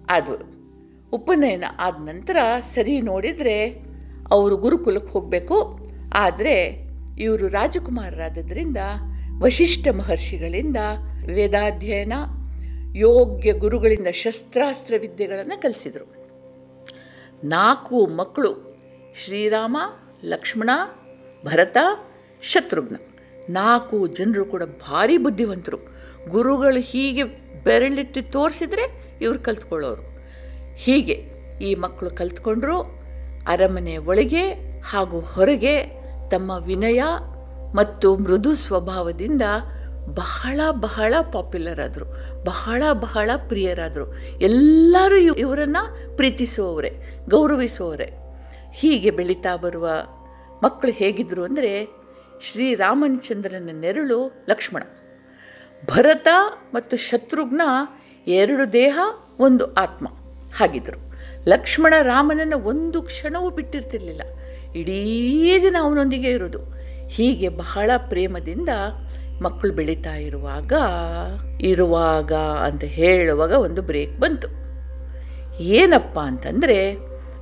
ಅದು. 0.09 0.61
ಉಪನಯನ 1.13 1.63
ಆದ 1.79 1.95
ನಂತರ 1.97 2.37
ಸರಿ 2.61 3.01
ನೋಡಿದರೆ 3.01 3.83
ಅವರು 4.31 4.57
ಗುರುಕುಲಕ್ಕೆ 4.57 5.11
ಹೋಗಬೇಕು. 5.11 5.79
ಆದರೆ 6.13 6.87
ಇವರು 7.19 7.47
ರಾಜಕುಮಾರರಾದದ್ರಿಂದ, 7.47 8.77
ವಶಿಷ್ಠ 9.41 9.87
ಮಹರ್ಷಿಗಳಿಂದ 9.87 10.77
ವೇದಾಧ್ಯಯನ, 11.25 12.13
ಯೋಗ್ಯ 12.95 13.53
ಗುರುಗಳಿಂದ 13.53 14.07
ಶಸ್ತ್ರಾಸ್ತ್ರ 14.07 14.93
ವಿದ್ಯೆಗಳನ್ನು 14.97 15.61
ಕಲಿಸಿದರು. 15.61 16.21
ನಾಲ್ಕು 17.43 18.05
ಮಕ್ಕಳು 18.05 18.77
ಶ್ರೀರಾಮ, 19.25 19.77
ಲಕ್ಷ್ಮಣ 20.23 20.69
ಭರತ 21.45 21.77
ಶತ್ರುಘ್ನ. 22.43 22.95
ನಾಲ್ಕು 23.49 24.07
ಜನರು 24.07 24.45
ಕೂಡ 24.45 24.63
ಭಾರಿ 24.63 25.17
ಬುದ್ಧಿವಂತರು. 25.17 25.77
ಗುರುಗಳು 26.29 26.81
ಹೀಗೆ 26.81 27.23
ಬೆರಳಿಟ್ಟು 27.63 28.31
ತೋರಿಸಿದ್ರೆ 28.31 29.15
ಇವರು 29.21 29.39
ಕಲ್ತ್ಕೊಳ್ಳೋರು. 29.39 30.01
ಹೀಗೆ 30.75 31.13
ಈ 31.61 31.75
ಮಕ್ಕಳು 31.75 32.09
ಕಲ್ತ್ಕೊಂಡ್ರು 32.09 32.81
ಅರಮನೆ 33.47 33.97
ಒಳಗೆ 33.97 34.79
ಹಾಗೂ 34.79 35.19
ಹೊರಗೆ 35.19 35.83
ತಮ್ಮ 36.29 36.51
ವಿನಯ 36.65 37.03
ಮತ್ತು 37.75 38.17
ಮೃದು 38.17 38.55
ಸ್ವಭಾವದಿಂದ 38.55 39.41
ಬಹಳ 40.05 40.59
ಬಹಳ 40.71 41.13
ಪಾಪ್ಯುಲರ್ 41.33 41.79
ಆದರು. 41.79 42.05
ಬಹಳ 42.43 42.83
ಬಹಳ 42.93 43.29
ಪ್ರಿಯರಾದರು. 43.47 44.13
ಎಲ್ಲರೂ 44.41 45.15
ಇವರನ್ನು 45.15 46.15
ಪ್ರೀತಿಸುವವರೇ 46.15 47.19
ಗೌರವಿಸುವವರೇ 47.29 48.13
ಹೀಗೆ 48.73 49.11
ಬೆಳೀತಾ 49.11 49.55
ಬರುವ 49.55 49.89
ಮಕ್ಕಳು 50.63 50.91
ಹೇಗಿದ್ರು 50.91 51.43
ಅಂದರೆ 51.43 52.01
ಶ್ರೀರಾಮಚಂದ್ರನ 52.41 53.69
ನೆರಳು 53.73 54.45
ಲಕ್ಷ್ಮಣ. 54.49 54.83
ಭರತ 55.85 56.27
ಮತ್ತು 56.73 56.97
ಶತ್ರುಘ್ನ 56.97 57.61
ಎರಡು 58.27 58.73
ದೇಹ, 58.73 58.99
ಒಂದು 59.39 59.73
ಆತ್ಮ 59.73 60.07
ಹಾಗಿದ್ದರು 60.55 61.11
ಲಕ್ಷ್ಮಣ 61.47 61.93
ರಾಮನನ್ನು 62.01 62.59
ಒಂದು 62.59 63.01
ಕ್ಷಣವೂ 63.01 63.49
ಬಿಟ್ಟಿರ್ತಿರ್ಲಿಲ್ಲ. 63.49 64.21
ಇಡೀ 64.75 65.59
ದಿನ 65.61 65.75
ಅವನೊಂದಿಗೆ 65.81 66.31
ಇರೋದು 66.31 66.59
ಹೀಗೆ 67.07 67.49
ಬಹಳ 67.49 67.91
ಪ್ರೇಮದಿಂದ 67.97 68.69
ಮಕ್ಕಳು 69.41 69.73
ಬೆಳೀತಾ 69.73 70.15
ಇರುವಾಗ 70.15 70.73
ಇರುವಾಗ 71.61 72.33
ಅಂತ 72.33 72.83
ಹೇಳುವಾಗ 72.83 73.51
ಒಂದು 73.51 73.81
ಬ್ರೇಕ್ 73.81 74.17
ಬಂತು. 74.19 74.47
ಏನಪ್ಪ 75.59 76.19
ಅಂತಂದರೆ 76.19 76.95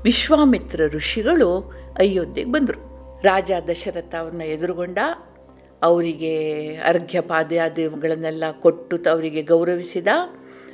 ವಿಶ್ವಾಮಿತ್ರ 0.03 0.81
ಋಷಿಗಳು 0.87 1.73
ಅಯೋಧ್ಯೆಗೆ 1.99 2.51
ಬಂದರು. 2.51 2.88
ರಾಜ 3.25 3.51
ದಶರಥ 3.67 4.15
ಅವ್ರನ್ನ 4.19 4.41
ಎದುರುಗೊಂಡ 4.41 4.99
ಅವರಿಗೆ 5.81 6.33
ಅರ್ಘ್ಯ 6.75 7.21
ಪಾದ್ಯಾದಿಗಳನ್ನೆಲ್ಲ 7.21 8.43
ಕೊಟ್ಟು 8.61 8.97
ಅವರಿಗೆ 9.11 9.41
ಗೌರವಿಸಿದ, 9.41 10.07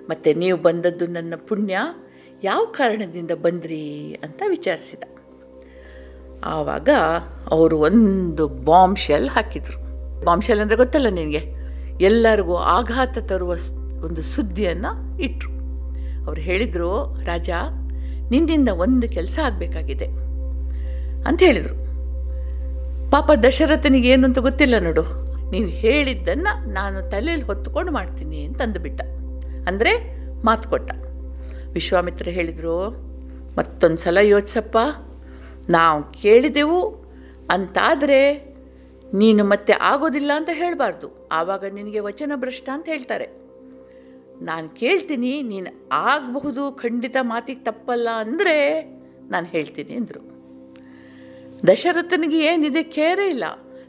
ಮತ್ತು 0.10 0.30
ನೀವು 0.34 0.58
ಬಂದದ್ದು 0.58 1.08
ನನ್ನ 1.08 1.34
ಪುಣ್ಯ, 1.48 1.78
ಯಾವ 2.44 2.66
ಕಾರಣದಿಂದ 2.72 3.32
ಬಂದ್ರಿ 3.32 3.84
ಅಂತ 4.24 4.42
ವಿಚಾರಿಸಿದ. 4.48 5.04
ಆವಾಗ 6.44 6.90
ಅವರು 7.52 7.78
ಒಂದು 7.78 8.48
ಬಾಂಬ್ 8.48 9.00
ಶೆಲ್ 9.00 9.30
ಹಾಕಿದರು. 9.30 9.78
ಬಾಂಬ್ 10.26 10.44
ಶೆಲ್ 10.44 10.60
ಅಂದರೆ 10.60 10.76
ಗೊತ್ತಲ್ಲ 10.76 11.08
ನಿನಗೆ 11.10 11.42
ಎಲ್ಲರಿಗೂ 12.02 12.56
ಆಘಾತ 12.56 13.18
ತರುವ 13.18 13.56
ಒಂದು 14.06 14.22
ಸುದ್ದಿಯನ್ನು 14.22 15.22
ಇಟ್ಟರು 15.22 15.52
ಅವರು 16.26 16.42
ಹೇಳಿದರು, 16.42 16.92
ರಾಜ 17.24 17.50
ನಿಂದಿಂದ 18.32 18.70
ಒಂದು 18.70 19.10
ಕೆಲಸ 19.10 19.40
ಆಗಬೇಕಾಗಿದೆ. 19.44 20.08
ಅಂತ 21.28 21.40
ಹೇಳಿದರು. 21.44 21.85
ಪಾಪ 23.14 23.32
ದಶರಥನಿಗೆ 23.46 24.10
ಏನು 24.14 24.26
ಅಂತ 24.28 24.40
ಗೊತ್ತಿಲ್ಲ 24.48 24.76
ನೋಡು. 24.88 25.04
ನೀವು 25.54 25.70
ಹೇಳಿದ್ದನ್ನು 25.82 26.52
ನಾನು 26.78 26.98
ತಲೆಯಲ್ಲಿ 27.14 27.46
ಹೊತ್ತುಕೊಂಡು 27.50 27.92
ಮಾಡ್ತೀನಿ 27.98 28.40
ಅಂತ 28.48 28.60
ಅಂದುಬಿಟ್ಟ. 28.66 29.02
ಅಂದರೆ 29.70 29.92
ಮಾತು 30.48 30.66
ಕೊಟ್ಟ. 30.74 30.92
ವಿಶ್ವಾಮಿತ್ರ 31.76 32.28
ಹೇಳಿದರು, 32.38 32.76
ಮತ್ತೊಂದು 33.58 34.02
ಸಲ 34.06 34.18
ಯೋಚಿಸಪ್ಪ, 34.34 34.78
ನಾವು 35.76 36.00
ಕೇಳಿದೆವು, 36.22 36.82
ಅಂತಾದರೆ 37.56 38.20
ನೀನು 39.22 39.42
ಮತ್ತೆ 39.54 39.74
ಆಗೋದಿಲ್ಲ 39.90 40.32
ಅಂತ 40.40 40.52
ಹೇಳಬಾರ್ದು. 40.62 41.08
ಆವಾಗ 41.40 41.64
ನಿನಗೆ 41.78 42.00
ವಚನ 42.10 42.32
ಭ್ರಷ್ಟ 42.44 42.68
ಅಂತ 42.76 42.88
ಹೇಳ್ತಾರೆ. 42.94 43.28
ನಾನು 44.50 44.68
ಕೇಳ್ತೀನಿ, 44.82 45.34
ನೀನು 45.52 45.70
ಆಗಬಹುದು, 46.12 46.64
ಖಂಡಿತ 46.84 47.18
ಮಾತಿಗೆ 47.34 47.64
ತಪ್ಪಲ್ಲ 47.64 48.10
ಅಂದರೆ 48.24 48.56
ನಾನು 49.34 49.48
ಹೇಳ್ತೀನಿ 49.54 49.94
ಅಂದರು. 50.02 50.22
ದಶರಥನಿಗೆ 51.64 52.40
ಏನಿದೆ 52.46 52.84
ಕೇರೇ 52.84 53.30
ಇಲ್ಲ. 53.30 53.44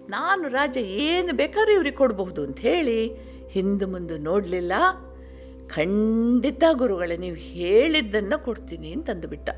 ನಾನು 0.08 0.48
ರಾಜ 0.48 0.76
ಏನು 0.76 1.36
ಬೇಕಾದ್ರೆ 1.36 1.74
ಇವ್ರಿಗೆ 1.74 1.96
ಕೊಡಬಹುದು 1.96 2.44
ಅಂತ 2.44 2.60
ಹೇಳಿ 2.60 3.06
ಹಿಂದೆ 3.50 3.84
ಮುಂದೆ 3.84 4.18
ನೋಡಲಿಲ್ಲ. 4.18 4.72
ಖಂಡಿತ 5.74 6.64
ಗುರುಗಳೇ, 6.72 7.16
ನೀವು 7.16 7.36
ಹೇಳಿದ್ದನ್ನು 7.36 8.44
ಕೊಡ್ತೀನಿ 8.44 8.92
ಅಂತಂದುಬಿಟ್ಟ 8.92 9.48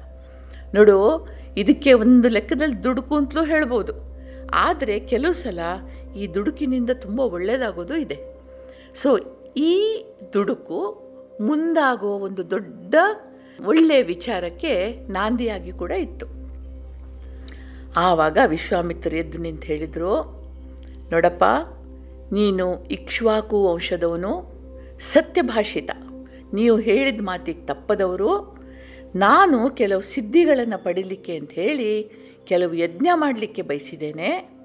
ನೋಡು, 0.75 1.29
ಇದಕ್ಕೆ 1.57 1.93
ಒಂದು 1.93 2.29
ಲೆಕ್ಕದಲ್ಲಿ 2.29 2.85
ದುಡುಕು 2.85 3.17
ಅಂತಲೂ 3.17 3.45
ಹೇಳ್ಬೋದು. 3.45 3.93
ಆದರೆ 4.53 5.01
ಕೆಲವು 5.01 5.33
ಸಲ 5.33 5.61
ಈ 6.17 6.27
ದುಡುಕಿನಿಂದ 6.27 6.91
ತುಂಬ 6.91 7.21
ಒಳ್ಳೆಯದಾಗೋದು 7.21 7.97
ಇದೆ. 7.97 8.19
ಸೊ 8.95 9.19
ಈ 9.57 10.05
ದುಡುಕು 10.35 10.81
ಮುಂದಾಗುವ 11.41 12.11
ಒಂದು 12.11 12.51
ದೊಡ್ಡ 12.51 12.95
ಒಳ್ಳೆಯ 13.67 14.03
ವಿಚಾರಕ್ಕೆ 14.03 15.01
ನಾಂದಿಯಾಗಿ 15.09 15.73
ಕೂಡ 15.73 15.91
ಇತ್ತು. 15.91 16.38
ಆವಾಗ 17.97 18.39
ವಿಶ್ವಾಮಿತ್ರ 18.47 19.15
ಎದ್ದು 19.15 19.39
ನಿಂತು 19.39 19.67
ಹೇಳಿದರು, 19.67 20.15
ನೋಡಪ್ಪ, 21.11 21.45
ನೀನು 22.33 22.85
ಇಕ್ಷ್ವಾಕು 22.85 23.65
ವಂಶದವನು 23.65 24.33
ಸತ್ಯಭಾಷಿತ, 25.01 25.91
ನೀವು 26.55 26.77
ಹೇಳಿದ 26.77 27.21
ಮಾತಿಗೆ 27.21 27.67
ತಪ್ಪದವರು. 27.67 28.59
ನಾನು 29.17 29.71
ಕೆಲವು 29.71 30.01
ಸಿದ್ಧಿಗಳನ್ನು 30.01 30.85
ಪಡೀಲಿಕ್ಕೆ 30.85 31.37
ಅಂತ 31.37 31.53
ಹೇಳಿ 31.53 32.11
ಕೆಲವು 32.45 32.75
ಯಜ್ಞ 32.75 33.09
ಮಾಡಲಿಕ್ಕೆ 33.15 33.63
ಬಯಸಿದ್ದೇನೆ. 33.63 34.59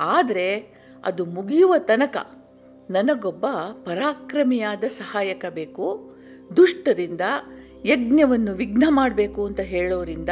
ಆದರೆ 0.00 0.48
ಅದು 1.04 1.24
ಮುಗಿಯುವ 1.24 1.74
ತನಕ 1.78 2.16
ನನಗೊಬ್ಬ 2.90 3.46
ಪರಾಕ್ರಮಿಯಾದ 3.84 4.84
ಸಹಾಯಕ 4.84 5.44
ಬೇಕು, 5.50 6.16
ದುಷ್ಟರಿಂದ 6.56 7.20
ಯಜ್ಞವನ್ನು 7.84 8.52
ವಿಘ್ನ 8.52 8.84
ಮಾಡಬೇಕು 8.88 9.46
ಅಂತ 9.46 9.60
ಹೇಳೋರಿಂದ, 9.60 10.28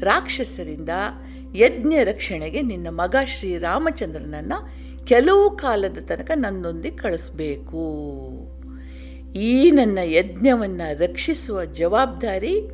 ರಾಕ್ಷಸರಿಂದ 0.00 0.88
ಯಜ್ಞ 1.54 1.94
ರಕ್ಷಣೆಗೆ 2.04 2.62
ನಿನ್ನ 2.62 2.86
ಮಗ 2.90 3.16
ಶ್ರೀರಾಮಚಂದ್ರನನ್ನು 3.24 4.80
ಕೆಲವು 5.06 5.50
ಕಾಲದ 5.50 5.98
ತನಕ 6.08 6.30
ನನ್ನೊಂದಿಗೆ 6.34 6.96
ಕಳಿಸ್ಬೇಕು. 6.96 7.80
ಈ 9.32 9.70
ನನ್ನ 9.70 9.98
ಯಜ್ಞವನ್ನು 10.04 10.98
ರಕ್ಷಿಸುವ 10.98 11.64
ಜವಾಬ್ದಾರಿ 11.64 12.70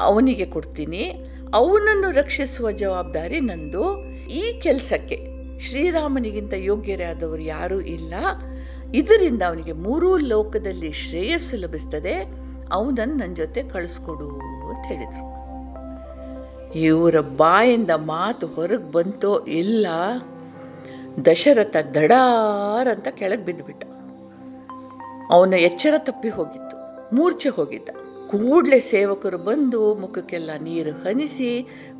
ಅವನಿಗೆ 0.00 0.44
ಕೊಡ್ತೀನಿ. 0.44 1.24
ಅವನನ್ನು 1.54 2.10
ರಕ್ಷಿಸುವ 2.10 2.70
ಜವಾಬ್ದಾರಿ 2.70 3.40
ನಂದು. 3.40 4.00
ಈ 4.28 4.60
ಕೆಲಸಕ್ಕೆ 4.62 5.34
ಶ್ರೀರಾಮನಿಗಿಂತ 5.60 6.52
ಯೋಗ್ಯರಾದವರು 6.56 7.42
ಯಾರೂ 7.42 7.80
ಇಲ್ಲ. 7.80 8.14
ಇದರಿಂದ 8.94 9.42
ಅವನಿಗೆ 9.42 9.72
ಮೂರೂ 9.72 10.16
ಲೋಕದಲ್ಲಿ 10.16 10.92
ಶ್ರೇಯಸ್ಸು 10.92 11.56
ಲಭಿಸ್ತದೆ. 11.56 12.14
ಅವನನ್ನು 12.72 13.14
ನನ್ನ 13.14 13.34
ಜೊತೆ 13.34 13.62
ಕಳಿಸ್ಕೊಡು 13.62 14.28
ಅಂತ 14.68 14.86
ಹೇಳಿದರು. 14.86 15.43
ಇವರ 16.82 17.16
ಬಾಯಿಂದ 17.36 17.92
ಮಾತು 18.06 18.46
ಹೊರಗೆ 18.46 18.88
ಬಂತೋ 18.92 19.32
ಇಲ್ಲ, 19.60 19.86
ದಶರಥ 21.26 21.76
ದಡಾರ್ 21.94 22.88
ಅಂತ 22.88 23.08
ಕೆಳಗೆ 23.18 23.44
ಬಿದ್ದುಬಿಟ್ಟ 23.44 23.82
ಅವನ 25.30 25.54
ಎಚ್ಚರ 25.68 25.94
ತಪ್ಪಿ 25.98 26.28
ಹೋಗಿತ್ತು, 26.28 26.76
ಮೂರ್ಛೆ 27.16 27.48
ಹೋಗಿದ್ದ. 27.48 27.90
ಕೂಡಲೇ 28.30 28.78
ಸೇವಕರು 28.80 29.38
ಬಂದು 29.38 29.80
ಮುಖಕ್ಕೆಲ್ಲ 29.94 30.50
ನೀರು 30.60 30.92
ಹನಿಸಿ, 31.02 31.50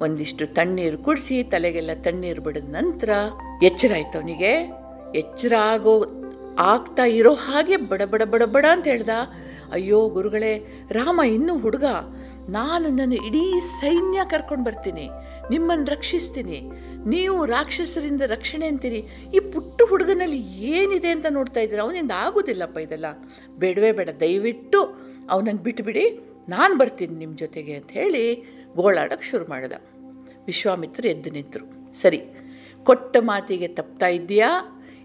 ಒಂದಿಷ್ಟು 0.03 0.45
ತಣ್ಣೀರು 0.55 0.99
ಕುಡಿಸಿ, 0.99 1.37
ತಲೆಗೆಲ್ಲ 1.43 1.91
ತಣ್ಣೀರು 2.03 2.43
ಬಿಡಿದ 2.43 2.71
ನಂತರ 2.75 3.11
ಎಚ್ಚರ 3.63 3.93
ಆಯ್ತು 3.95 4.19
ಅವನಿಗೆ. 4.19 4.53
ಎಚ್ಚರ 5.15 5.53
ಆಗೋ, 5.73 5.95
ಆಗ್ತಾ 6.59 7.05
ಇರೋ 7.19 7.35
ಹಾಗೆ 7.47 7.77
ಬಡ 7.91 8.03
ಬಡ 8.03 8.23
ಬಡ 8.23 8.43
ಬಡ 8.43 8.65
ಅಂತ 8.71 8.87
ಹೇಳ್ದ. 8.87 9.15
ಅಯ್ಯೋ 9.73 10.01
ಗುರುಗಳೇ, 10.09 10.53
ರಾಮ 10.91 11.21
ಇನ್ನೂ 11.27 11.55
ಹುಡುಗ. 11.59 11.87
ನಾನು 12.49 12.87
ನನ್ನ 12.89 13.15
ಇಡೀ 13.29 13.45
ಸೈನ್ಯ 13.81 14.21
ಕರ್ಕೊಂಡು 14.33 14.65
ಬರ್ತೀನಿ, 14.65 15.07
ನಿಮ್ಮನ್ನು 15.51 15.87
ರಕ್ಷಿಸ್ತೀನಿ. 15.93 16.59
ನೀವು 17.07 17.47
ರಾಕ್ಷಸರಿಂದ 17.47 18.23
ರಕ್ಷಣೆ 18.27 18.67
ಅಂತೀರಿ. 18.67 19.01
ಈ 19.37 19.41
ಪುಟ್ಟ 19.53 19.83
ಹುಡುಗನಲ್ಲಿ 19.91 20.41
ಏನಿದೆ 20.77 21.11
ಅಂತ 21.11 21.27
ನೋಡ್ತಾ 21.31 21.61
ಇದ್ದೀರ? 21.61 21.81
ಅವನಿಂದ 21.81 22.13
ಆಗೋದಿಲ್ಲಪ್ಪ 22.25 22.79
ಇದೆಲ್ಲ. 22.79 23.07
ಬೇಡವೇ 23.59 23.93
ಬೇಡ, 23.93 24.11
ದಯವಿಟ್ಟು 24.21 24.81
ಅವನನ್ನು 25.31 25.63
ಬಿಟ್ಟುಬಿಡಿ 25.63 26.05
ನಾನು 26.49 26.75
ಬರ್ತೀನಿ 26.79 27.15
ನಿಮ್ಮ 27.15 27.35
ಜೊತೆಗೆ 27.37 27.75
ಅಂತ 27.75 27.91
ಹೇಳಿ 27.93 28.25
ಗೋಳಾಡೋಕ್ಕೆ 28.77 29.27
ಶುರು 29.31 29.45
ಮಾಡಿದ. 29.51 29.73
ವಿಶ್ವಾಮಿತ್ರರು 30.47 31.09
ಎದ್ದು 31.09 31.31
ನಿಂತರು. 31.31 31.67
ಸರಿ, 32.03 32.21
ಕೊಟ್ಟ 32.87 33.17
ಮಾತಿಗೆ 33.21 33.69
ತಪ್ತಾ 33.69 34.07
ಇದೆಯಾ 34.07 34.51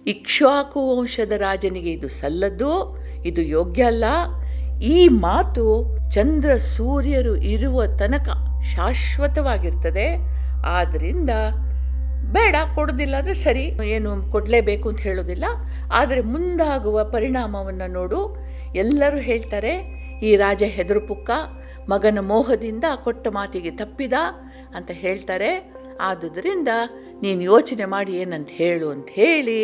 ಇಕ್ಷ್ವಾಕು 0.08 0.98
ವಂಶದ 0.98 1.32
ರಾಜನಿಗೆ 1.32 1.92
ಇದು 1.92 2.08
ಸಲ್ಲದ್ದು? 2.08 2.72
ಇದು 3.26 3.42
ಯೋಗ್ಯ 3.42 3.84
ಅಲ್ಲ? 3.84 4.06
ಈ 4.84 5.08
ಮಾತು 5.08 5.66
ಚಂದ್ರ 6.14 6.52
ಸೂರ್ಯರು 6.74 7.34
ಇರುವ 7.54 7.86
ತನಕ 8.02 8.30
ಶಾಶ್ವತವಾಗಿರ್ತದೆ. 8.74 10.08
ಆದ್ದರಿಂದ 10.78 11.32
ಬೇಡ, 12.36 12.56
ಕೊಡೋದಿಲ್ಲ 12.76 13.16
ಅಂದರೆ 13.16 13.34
ಸರಿ, 13.34 13.64
ಏನು 13.96 14.10
ಕೊಡಲೇಬೇಕು 14.32 14.86
ಅಂತ 14.90 15.02
ಹೇಳೋದಿಲ್ಲ. 15.02 15.46
ಆದರೆ 15.92 16.22
ಮುಂದಾಗುವ 16.34 17.04
ಪರಿಣಾಮವನ್ನು 17.04 17.88
ನೋಡು. 17.94 18.20
ಎಲ್ಲರೂ 18.76 19.20
ಹೇಳ್ತಾರೆ, 19.30 19.74
ಈ 20.24 20.32
ರಾಜ 20.36 20.64
ಹೆದರು 20.78 21.02
ಪುಕ್ಕ 21.08 21.30
ಮಗನ 21.90 22.20
ಮೋಹದಿಂದ 22.22 22.86
ಕೊಟ್ಟ 23.04 23.28
ಮಾತಿಗೆ 23.28 23.72
ತಪ್ಪಿದ 23.72 24.14
ಅಂತ 24.76 24.92
ಹೇಳ್ತಾರೆ. 25.04 25.52
ಆದುದರಿಂದ 26.02 26.72
ನೀನು 27.22 27.42
ಯೋಚನೆ 27.42 27.86
ಮಾಡಿ 27.86 28.14
ಏನಂತ 28.16 28.52
ಹೇಳು 28.54 28.90
ಅಂತ 28.90 29.10
ಹೇಳಿ 29.12 29.62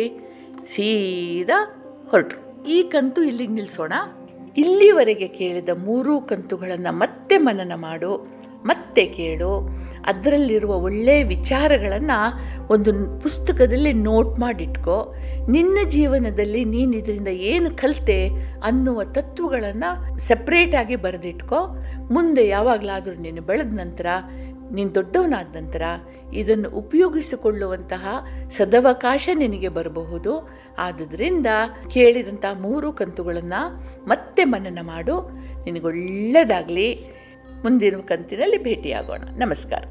ಸೀದಾ 0.72 1.58
ಹೊರಟರು. 2.10 2.40
ಈ 2.68 2.78
ಕಂತು 2.94 3.20
ಇಲ್ಲಿಗೆ 3.22 3.52
ನಿಲ್ಲಿಸೋಣ 3.52 3.92
ಇಲ್ಲಿವರೆಗೆ 4.56 5.28
ಕೇಳಿದ 5.28 5.68
ಮೂರೂ 5.84 6.20
ಕಂತುಗಳನ್ನು 6.20 6.92
ಮತ್ತೆ 6.92 7.36
ಮನನ 7.38 7.72
ಮಾಡು, 7.76 8.12
ಮತ್ತೆ 8.64 9.02
ಕೇಳು. 9.06 9.50
ಅದರಲ್ಲಿರುವ 10.06 10.72
ಒಳ್ಳೆಯ 10.78 11.24
ವಿಚಾರಗಳನ್ನು 11.24 12.18
ಒಂದು 12.72 12.90
ಪುಸ್ತಕದಲ್ಲಿ 13.20 13.92
ನೋಟ್ 13.92 14.32
ಮಾಡಿಟ್ಕೋ. 14.38 14.96
ನಿನ್ನ 15.50 15.78
ಜೀವನದಲ್ಲಿ 15.88 16.64
ನೀನು 16.64 16.92
ಇದರಿಂದ 16.96 17.28
ಏನು 17.28 17.70
ಕಲಿತೆ 17.76 18.18
ಅನ್ನುವ 18.62 19.04
ತತ್ವಗಳನ್ನು 19.04 20.18
ಸಪ್ರೇಟಾಗಿ 20.18 20.96
ಬರೆದಿಟ್ಕೋ. 20.96 21.60
ಮುಂದೆ 22.10 22.44
ಯಾವಾಗಲಾದರೂ 22.48 23.16
ನೀನು 23.22 23.42
ಬೆಳೆದ 23.42 23.74
ನಂತರ, 23.74 24.06
ನೀನು 24.72 24.90
ದೊಡ್ಡವನಾದ 24.94 25.56
ನಂತರ 25.56 25.82
ಇದನ್ನು 26.32 26.68
ಉಪಯೋಗಿಸಿಕೊಳ್ಳುವಂತಹ 26.70 28.04
ಸದವಕಾಶ 28.50 29.28
ನಿನಗೆ 29.34 29.68
ಬರಬಹುದು. 29.68 30.32
ಆದುದರಿಂದ 30.78 31.46
ಕೇಳಿದಂಥ 31.90 32.44
ಮೂರು 32.52 32.92
ಕಂತುಗಳನ್ನು 32.92 33.84
ಮತ್ತೆ 34.08 34.44
ಮನನ 34.44 34.78
ಮಾಡು. 34.82 35.30
ನಿನಗೊಳ್ಳೆಯದಾಗಲಿ 35.64 37.04
ಮುಂದಿನ 37.62 38.00
ಕಂತಿನಲ್ಲಿ 38.00 38.62
ಭೇಟಿಯಾಗೋಣ. 38.64 39.22
ನಮಸ್ಕಾರ. 39.36 39.84